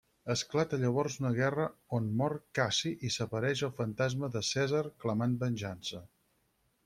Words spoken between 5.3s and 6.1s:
venjança.